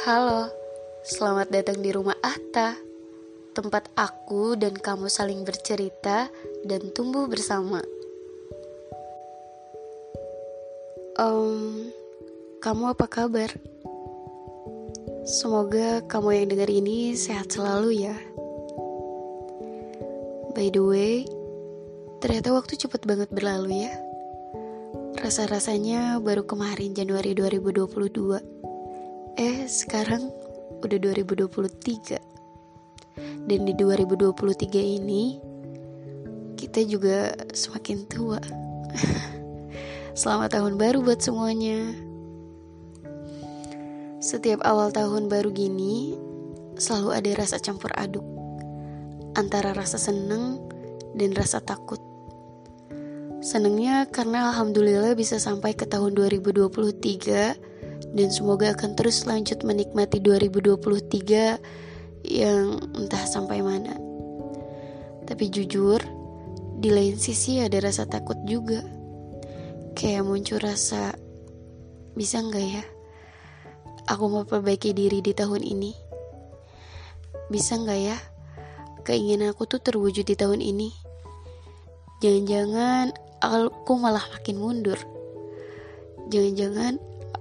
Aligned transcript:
Halo, 0.00 0.48
selamat 1.04 1.52
datang 1.52 1.84
di 1.84 1.92
rumah 1.92 2.16
Atta, 2.24 2.72
tempat 3.52 3.92
aku 4.00 4.56
dan 4.56 4.72
kamu 4.72 5.12
saling 5.12 5.44
bercerita 5.44 6.32
dan 6.64 6.88
tumbuh 6.96 7.28
bersama. 7.28 7.84
Um, 11.20 11.92
kamu 12.64 12.96
apa 12.96 13.04
kabar? 13.12 13.52
Semoga 15.28 16.00
kamu 16.08 16.28
yang 16.32 16.46
dengar 16.48 16.72
ini 16.72 17.12
sehat 17.12 17.52
selalu 17.52 18.08
ya. 18.08 18.16
By 20.56 20.72
the 20.72 20.80
way, 20.80 21.28
ternyata 22.24 22.56
waktu 22.56 22.80
cepet 22.80 23.04
banget 23.04 23.28
berlalu 23.28 23.84
ya. 23.84 23.92
Rasa-rasanya 25.20 26.24
baru 26.24 26.48
kemarin 26.48 26.96
Januari 26.96 27.36
2022 27.36 28.60
Eh, 29.38 29.70
sekarang 29.70 30.26
udah 30.82 30.98
2023. 30.98 32.18
Dan 33.46 33.62
di 33.62 33.72
2023 33.78 34.82
ini 34.82 35.38
kita 36.58 36.82
juga 36.82 37.30
semakin 37.54 37.98
tua. 38.10 38.42
Selamat 40.20 40.58
tahun 40.58 40.74
baru 40.74 41.06
buat 41.06 41.22
semuanya. 41.22 41.94
Setiap 44.18 44.66
awal 44.66 44.90
tahun 44.90 45.30
baru 45.30 45.54
gini 45.54 46.18
selalu 46.74 47.10
ada 47.14 47.30
rasa 47.38 47.62
campur 47.62 47.94
aduk 47.94 48.26
antara 49.38 49.70
rasa 49.72 49.96
seneng 49.96 50.58
dan 51.14 51.38
rasa 51.38 51.62
takut. 51.62 52.02
Senengnya 53.40 54.04
karena 54.10 54.52
alhamdulillah 54.52 55.16
bisa 55.16 55.40
sampai 55.40 55.72
ke 55.72 55.88
tahun 55.88 56.12
2023 56.12 57.69
dan 58.10 58.28
semoga 58.32 58.74
akan 58.74 58.98
terus 58.98 59.28
lanjut 59.28 59.62
menikmati 59.62 60.18
2023 60.18 62.26
yang 62.26 62.80
entah 62.96 63.24
sampai 63.24 63.62
mana. 63.62 63.94
Tapi 65.24 65.46
jujur, 65.46 66.02
di 66.80 66.90
lain 66.90 67.20
sisi 67.20 67.62
ada 67.62 67.78
rasa 67.78 68.08
takut 68.08 68.36
juga. 68.48 68.82
Kayak 69.94 70.26
muncul 70.26 70.58
rasa, 70.58 71.14
bisa 72.16 72.42
nggak 72.42 72.66
ya? 72.66 72.84
Aku 74.10 74.26
mau 74.26 74.42
perbaiki 74.42 74.90
diri 74.90 75.22
di 75.22 75.30
tahun 75.30 75.62
ini. 75.62 75.94
Bisa 77.46 77.78
nggak 77.78 78.00
ya? 78.00 78.18
Keinginan 79.06 79.54
aku 79.54 79.70
tuh 79.70 79.78
terwujud 79.78 80.26
di 80.26 80.34
tahun 80.34 80.58
ini. 80.58 80.90
Jangan-jangan 82.20 83.16
aku 83.40 83.92
malah 83.96 84.22
makin 84.34 84.60
mundur. 84.60 84.98
Jangan-jangan 86.28 87.00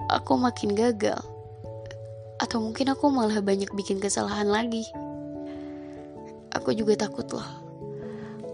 aku 0.10 0.34
makin 0.42 0.74
gagal. 0.74 1.22
Atau 2.42 2.66
mungkin 2.66 2.90
aku 2.90 3.14
malah 3.14 3.40
banyak 3.46 3.70
bikin 3.78 4.02
kesalahan 4.02 4.50
lagi. 4.50 4.90
Aku 6.58 6.74
juga 6.74 6.98
takut 6.98 7.30
loh. 7.30 7.46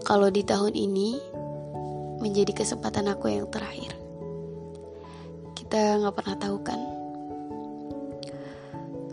Kalau 0.04 0.28
di 0.28 0.44
tahun 0.44 0.76
ini 0.76 1.16
menjadi 2.20 2.52
kesempatan 2.52 3.08
aku 3.08 3.32
yang 3.32 3.48
terakhir. 3.48 3.96
Kita 5.56 5.98
nggak 6.04 6.14
pernah 6.14 6.36
tahu 6.36 6.58
kan. 6.60 6.80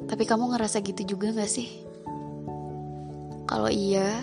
Tapi 0.03 0.23
kamu 0.29 0.53
ngerasa 0.53 0.83
gitu 0.85 1.17
juga 1.17 1.33
gak 1.33 1.49
sih? 1.49 1.81
Kalau 3.49 3.65
iya, 3.65 4.21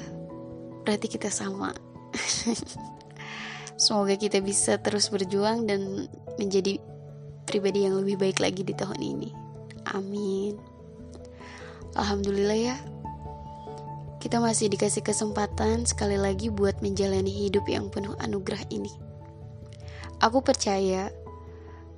berarti 0.86 1.10
kita 1.10 1.26
sama. 1.32 1.74
Semoga 3.80 4.14
kita 4.14 4.38
bisa 4.38 4.78
terus 4.78 5.10
berjuang 5.10 5.66
dan 5.66 6.06
menjadi 6.38 6.78
pribadi 7.50 7.82
yang 7.82 7.98
lebih 7.98 8.14
baik 8.14 8.38
lagi 8.38 8.62
di 8.62 8.70
tahun 8.70 9.02
ini. 9.02 9.34
Amin. 9.90 10.54
Alhamdulillah 11.98 12.54
ya. 12.54 12.76
Kita 14.22 14.38
masih 14.38 14.70
dikasih 14.70 15.02
kesempatan 15.02 15.82
sekali 15.82 16.14
lagi 16.14 16.46
buat 16.54 16.78
menjalani 16.78 17.26
hidup 17.26 17.66
yang 17.66 17.90
penuh 17.90 18.14
anugerah 18.22 18.62
ini. 18.70 18.94
Aku 20.22 20.38
percaya 20.46 21.10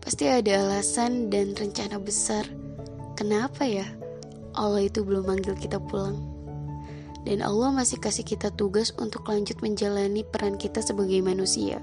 pasti 0.01 0.25
ada 0.33 0.65
alasan 0.65 1.29
dan 1.29 1.53
rencana 1.53 2.01
besar 2.01 2.49
kenapa 3.19 3.67
ya 3.69 3.85
Allah 4.57 4.89
itu 4.89 5.05
belum 5.05 5.29
manggil 5.29 5.53
kita 5.61 5.77
pulang. 5.77 6.17
Dan 7.23 7.39
Allah 7.45 7.71
masih 7.71 8.03
kasih 8.03 8.27
kita 8.27 8.51
tugas 8.57 8.91
untuk 8.99 9.29
lanjut 9.31 9.61
menjalani 9.63 10.27
peran 10.27 10.59
kita 10.59 10.83
sebagai 10.83 11.23
manusia 11.23 11.79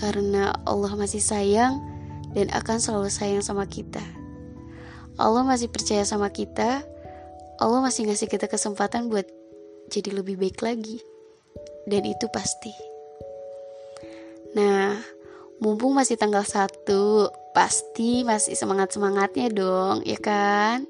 karena 0.00 0.56
Allah 0.64 0.96
masih 0.96 1.20
sayang 1.20 1.84
dan 2.34 2.46
akan 2.54 2.78
selalu 2.78 3.10
sayang 3.10 3.44
sama 3.44 3.66
kita. 3.66 4.02
Allah 5.20 5.44
masih 5.44 5.68
percaya 5.68 6.06
sama 6.06 6.32
kita. 6.32 6.80
Allah 7.60 7.80
masih 7.84 8.08
ngasih 8.08 8.30
kita 8.30 8.48
kesempatan 8.48 9.12
buat 9.12 9.28
jadi 9.92 10.16
lebih 10.16 10.40
baik 10.40 10.64
lagi. 10.64 11.02
Dan 11.84 12.06
itu 12.06 12.30
pasti. 12.32 12.72
Nah, 14.56 14.96
mumpung 15.60 15.92
masih 15.92 16.16
tanggal 16.16 16.46
1, 16.46 16.88
pasti 17.52 18.24
masih 18.24 18.56
semangat-semangatnya 18.56 19.52
dong, 19.52 20.00
ya 20.06 20.16
kan? 20.16 20.88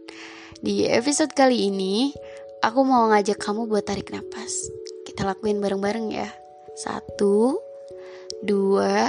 Di 0.60 0.86
episode 0.86 1.32
kali 1.32 1.72
ini, 1.72 2.12
aku 2.60 2.84
mau 2.84 3.08
ngajak 3.10 3.40
kamu 3.40 3.66
buat 3.66 3.84
tarik 3.88 4.12
nafas. 4.12 4.68
Kita 5.08 5.24
lakuin 5.24 5.58
bareng-bareng 5.58 6.12
ya. 6.12 6.28
Satu, 6.76 7.58
dua, 8.44 9.08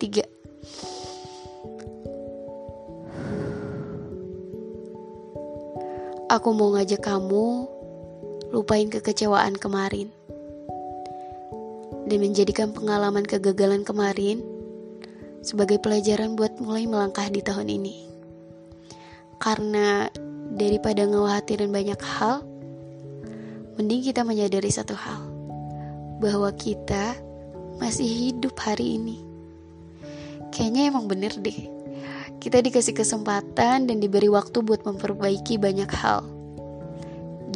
tiga. 0.00 0.24
Aku 6.32 6.56
mau 6.56 6.72
ngajak 6.72 7.04
kamu 7.04 7.68
lupain 8.48 8.88
kekecewaan 8.88 9.60
kemarin 9.60 10.08
dan 12.08 12.16
menjadikan 12.16 12.72
pengalaman 12.72 13.28
kegagalan 13.28 13.84
kemarin 13.84 14.40
sebagai 15.44 15.76
pelajaran 15.84 16.32
buat 16.32 16.56
mulai 16.64 16.88
melangkah 16.88 17.28
di 17.28 17.44
tahun 17.44 17.68
ini. 17.68 18.08
Karena 19.36 20.08
daripada 20.56 21.04
ngewahatirin 21.04 21.68
banyak 21.68 22.00
hal, 22.00 22.40
mending 23.76 24.08
kita 24.08 24.24
menyadari 24.24 24.72
satu 24.72 24.96
hal, 24.96 25.28
bahwa 26.24 26.48
kita 26.56 27.20
masih 27.76 28.08
hidup 28.08 28.56
hari 28.64 28.96
ini. 28.96 29.20
Kayaknya 30.48 30.88
emang 30.88 31.04
bener 31.04 31.36
deh. 31.36 31.68
Kita 32.44 32.60
dikasih 32.60 32.92
kesempatan 32.92 33.88
dan 33.88 33.96
diberi 34.04 34.28
waktu 34.28 34.60
buat 34.60 34.84
memperbaiki 34.84 35.56
banyak 35.56 35.88
hal. 35.88 36.28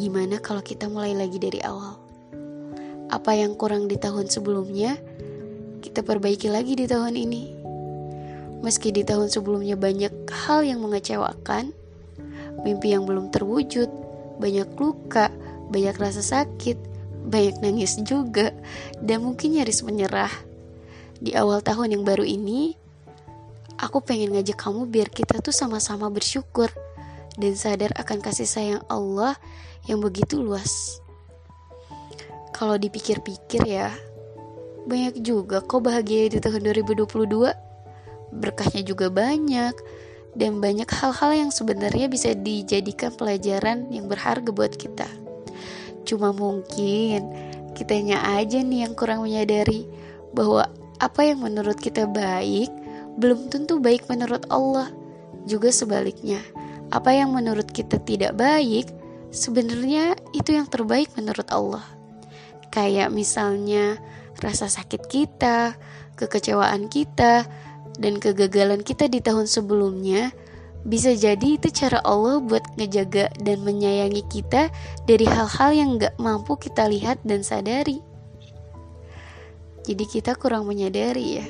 Gimana 0.00 0.40
kalau 0.40 0.64
kita 0.64 0.88
mulai 0.88 1.12
lagi 1.12 1.36
dari 1.36 1.60
awal? 1.60 2.00
Apa 3.12 3.36
yang 3.36 3.52
kurang 3.52 3.92
di 3.92 4.00
tahun 4.00 4.32
sebelumnya, 4.32 4.96
kita 5.84 6.00
perbaiki 6.00 6.48
lagi 6.48 6.72
di 6.72 6.88
tahun 6.88 7.20
ini. 7.20 7.52
Meski 8.64 8.88
di 8.88 9.04
tahun 9.04 9.28
sebelumnya 9.28 9.76
banyak 9.76 10.24
hal 10.24 10.64
yang 10.64 10.80
mengecewakan, 10.80 11.68
mimpi 12.64 12.96
yang 12.96 13.04
belum 13.04 13.28
terwujud, 13.28 13.92
banyak 14.40 14.72
luka, 14.80 15.28
banyak 15.68 16.00
rasa 16.00 16.24
sakit, 16.24 16.80
banyak 17.28 17.60
nangis 17.60 18.00
juga, 18.08 18.56
dan 19.04 19.20
mungkin 19.20 19.52
nyaris 19.52 19.84
menyerah. 19.84 20.32
Di 21.20 21.36
awal 21.36 21.60
tahun 21.60 21.92
yang 21.92 22.08
baru 22.08 22.24
ini, 22.24 22.87
aku 23.78 24.02
pengen 24.02 24.34
ngajak 24.34 24.58
kamu 24.58 24.90
biar 24.90 25.08
kita 25.08 25.38
tuh 25.38 25.54
sama-sama 25.54 26.10
bersyukur 26.10 26.68
dan 27.38 27.54
sadar 27.54 27.94
akan 27.94 28.18
kasih 28.18 28.50
sayang 28.50 28.82
Allah 28.90 29.38
yang 29.86 30.02
begitu 30.02 30.42
luas. 30.42 30.98
Kalau 32.50 32.74
dipikir-pikir 32.74 33.62
ya, 33.64 33.94
banyak 34.90 35.22
juga 35.22 35.62
kok 35.62 35.86
bahagia 35.86 36.26
di 36.26 36.42
tahun 36.42 36.66
2022. 36.74 37.06
Berkahnya 38.34 38.82
juga 38.82 39.08
banyak, 39.08 39.72
dan 40.38 40.62
banyak 40.62 40.86
hal-hal 40.86 41.30
yang 41.34 41.50
sebenarnya 41.50 42.06
bisa 42.06 42.30
dijadikan 42.36 43.10
pelajaran 43.10 43.90
yang 43.90 44.06
berharga 44.06 44.54
buat 44.54 44.70
kita. 44.78 45.10
Cuma 46.06 46.30
mungkin 46.30 47.26
kitanya 47.74 48.22
aja 48.38 48.62
nih 48.62 48.86
yang 48.86 48.94
kurang 48.94 49.26
menyadari 49.26 49.86
bahwa 50.30 50.70
apa 51.02 51.20
yang 51.26 51.42
menurut 51.42 51.78
kita 51.78 52.06
baik 52.06 52.70
belum 53.18 53.50
tentu 53.50 53.82
baik 53.82 54.06
menurut 54.06 54.46
Allah. 54.48 54.88
Juga 55.44 55.74
sebaliknya, 55.74 56.38
apa 56.88 57.12
yang 57.12 57.34
menurut 57.34 57.68
kita 57.68 57.98
tidak 58.00 58.38
baik 58.38 58.88
sebenarnya 59.34 60.16
itu 60.32 60.56
yang 60.56 60.70
terbaik 60.70 61.12
menurut 61.18 61.48
Allah. 61.52 61.84
Kayak 62.70 63.12
misalnya 63.12 63.98
rasa 64.38 64.70
sakit 64.70 65.08
kita, 65.10 65.74
kekecewaan 66.14 66.86
kita, 66.86 67.48
dan 67.98 68.22
kegagalan 68.22 68.86
kita 68.86 69.10
di 69.10 69.18
tahun 69.18 69.50
sebelumnya 69.50 70.30
bisa 70.86 71.10
jadi 71.10 71.58
itu 71.58 71.68
cara 71.74 71.98
Allah 72.06 72.38
buat 72.38 72.62
ngejaga 72.78 73.34
dan 73.42 73.66
menyayangi 73.66 74.22
kita 74.30 74.70
dari 75.10 75.26
hal-hal 75.26 75.70
yang 75.74 75.98
gak 75.98 76.14
mampu 76.22 76.54
kita 76.54 76.86
lihat 76.86 77.18
dan 77.26 77.42
sadari. 77.42 77.98
Jadi 79.82 80.04
kita 80.06 80.38
kurang 80.38 80.70
menyadari 80.70 81.42
ya. 81.42 81.46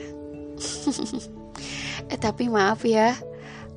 eh 2.09 2.19
tapi 2.19 2.49
maaf 2.49 2.85
ya, 2.85 3.17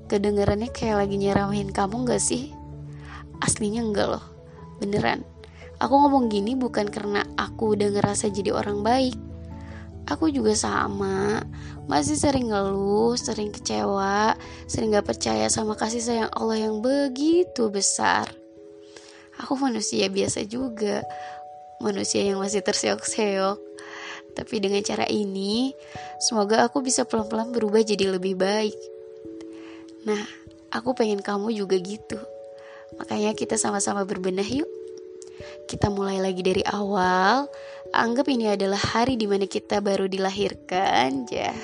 kedengarannya 0.08 0.72
kayak 0.72 1.08
lagi 1.08 1.16
nyeramahin 1.20 1.72
kamu 1.72 2.08
gak 2.08 2.24
sih? 2.24 2.52
Aslinya 3.44 3.84
enggak 3.84 4.20
loh, 4.20 4.26
beneran. 4.80 5.24
Aku 5.82 5.98
ngomong 5.98 6.30
gini 6.30 6.54
bukan 6.54 6.88
karena 6.92 7.26
aku 7.40 7.74
udah 7.74 7.90
ngerasa 7.90 8.30
jadi 8.30 8.54
orang 8.54 8.86
baik. 8.86 9.18
Aku 10.10 10.28
juga 10.28 10.52
sama, 10.58 11.42
masih 11.88 12.20
sering 12.20 12.52
ngeluh, 12.52 13.16
sering 13.16 13.54
kecewa, 13.54 14.36
sering 14.68 14.92
gak 14.92 15.08
percaya 15.08 15.48
sama 15.48 15.80
kasih 15.80 16.04
sayang 16.04 16.32
Allah 16.36 16.68
yang 16.68 16.84
begitu 16.84 17.72
besar. 17.72 18.28
Aku 19.40 19.56
manusia 19.58 20.12
biasa 20.12 20.44
juga, 20.46 21.02
manusia 21.82 22.22
yang 22.22 22.38
masih 22.44 22.62
terseok-seok. 22.62 23.71
Tapi 24.32 24.64
dengan 24.64 24.82
cara 24.82 25.06
ini, 25.12 25.76
semoga 26.18 26.64
aku 26.66 26.80
bisa 26.82 27.04
pelan-pelan 27.04 27.52
berubah 27.52 27.84
jadi 27.84 28.16
lebih 28.16 28.40
baik. 28.40 28.78
Nah, 30.08 30.24
aku 30.74 30.98
pengen 30.98 31.22
kamu 31.22 31.54
juga 31.54 31.78
gitu. 31.78 32.18
Makanya 32.98 33.38
kita 33.38 33.60
sama-sama 33.60 34.08
berbenah 34.08 34.48
yuk. 34.48 34.81
Kita 35.72 35.88
mulai 35.88 36.20
lagi 36.20 36.44
dari 36.44 36.60
awal. 36.68 37.48
Anggap 37.96 38.28
ini 38.28 38.52
adalah 38.52 38.76
hari 38.76 39.16
di 39.16 39.24
mana 39.24 39.48
kita 39.48 39.80
baru 39.80 40.04
dilahirkan. 40.04 41.32
Ya, 41.32 41.56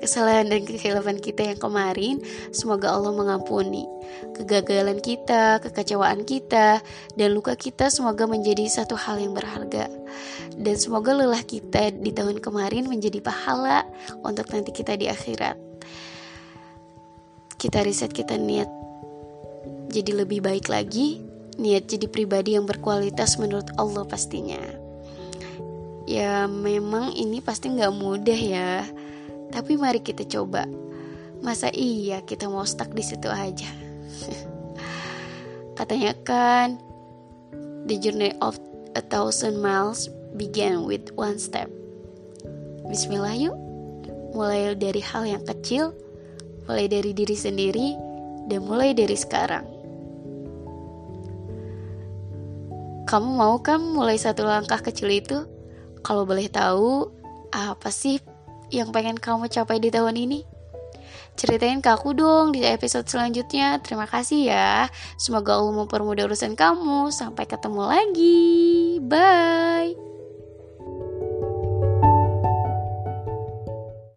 kesalahan 0.00 0.48
dan 0.48 0.64
kehilafan 0.64 1.20
kita 1.20 1.52
yang 1.52 1.60
kemarin, 1.60 2.24
semoga 2.56 2.96
Allah 2.96 3.12
mengampuni. 3.12 3.84
Kegagalan 4.32 4.96
kita, 4.96 5.60
kekecewaan 5.60 6.24
kita, 6.24 6.80
dan 7.20 7.28
luka 7.36 7.52
kita 7.52 7.92
semoga 7.92 8.24
menjadi 8.24 8.64
satu 8.64 8.96
hal 8.96 9.20
yang 9.20 9.36
berharga. 9.36 9.92
Dan 10.56 10.80
semoga 10.80 11.12
lelah 11.12 11.44
kita 11.44 11.92
di 11.92 12.16
tahun 12.16 12.40
kemarin 12.40 12.88
menjadi 12.88 13.20
pahala 13.20 13.84
untuk 14.24 14.48
nanti 14.56 14.72
kita 14.72 14.96
di 14.96 15.12
akhirat. 15.12 15.60
Kita 17.60 17.84
riset 17.84 18.08
kita 18.08 18.40
niat 18.40 18.84
jadi 19.94 20.26
lebih 20.26 20.42
baik 20.42 20.68
lagi, 20.68 21.22
niat 21.56 21.86
jadi 21.90 22.06
pribadi 22.10 22.54
yang 22.58 22.66
berkualitas 22.66 23.38
menurut 23.38 23.68
Allah 23.78 24.04
pastinya. 24.06 24.60
Ya 26.04 26.44
memang 26.44 27.16
ini 27.16 27.40
pasti 27.40 27.72
nggak 27.72 27.94
mudah 27.96 28.36
ya, 28.36 28.84
tapi 29.48 29.80
mari 29.80 30.04
kita 30.04 30.28
coba. 30.28 30.68
Masa 31.40 31.72
iya 31.72 32.20
kita 32.24 32.48
mau 32.48 32.64
stuck 32.68 32.92
di 32.92 33.04
situ 33.04 33.28
aja? 33.28 33.68
Katanya 35.78 36.12
kan, 36.22 36.78
the 37.88 37.96
journey 37.98 38.32
of 38.40 38.56
a 38.94 39.02
thousand 39.02 39.58
miles 39.58 40.12
began 40.36 40.84
with 40.86 41.10
one 41.16 41.40
step. 41.40 41.66
Bismillah 42.84 43.34
yuk, 43.34 43.56
mulai 44.36 44.76
dari 44.76 45.00
hal 45.00 45.24
yang 45.24 45.42
kecil, 45.42 45.96
mulai 46.68 46.86
dari 46.86 47.10
diri 47.16 47.34
sendiri, 47.34 47.96
dan 48.46 48.62
mulai 48.68 48.92
dari 48.92 49.16
sekarang. 49.16 49.73
Kamu 53.14 53.30
mau 53.38 53.62
kan 53.62 53.78
mulai 53.78 54.18
satu 54.18 54.42
langkah 54.42 54.82
kecil 54.82 55.06
itu? 55.06 55.46
Kalau 56.02 56.26
boleh 56.26 56.50
tahu, 56.50 57.14
apa 57.54 57.86
sih 57.86 58.18
yang 58.74 58.90
pengen 58.90 59.14
kamu 59.14 59.46
capai 59.46 59.78
di 59.78 59.86
tahun 59.86 60.18
ini? 60.18 60.42
Ceritain 61.38 61.78
ke 61.78 61.94
aku 61.94 62.10
dong 62.10 62.50
di 62.50 62.66
episode 62.66 63.06
selanjutnya. 63.06 63.78
Terima 63.86 64.10
kasih 64.10 64.50
ya. 64.50 64.90
Semoga 65.14 65.62
Allah 65.62 65.86
mempermudah 65.86 66.26
urusan 66.26 66.58
kamu. 66.58 67.14
Sampai 67.14 67.46
ketemu 67.46 67.86
lagi. 67.86 68.98
Bye. 68.98 70.03